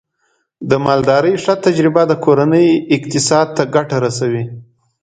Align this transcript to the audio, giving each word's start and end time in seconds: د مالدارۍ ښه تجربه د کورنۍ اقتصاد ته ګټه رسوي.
د 0.69 0.71
مالدارۍ 0.85 1.33
ښه 1.43 1.53
تجربه 1.65 2.01
د 2.07 2.13
کورنۍ 2.25 2.67
اقتصاد 2.95 3.47
ته 3.55 3.63
ګټه 3.75 3.97
رسوي. 4.05 4.43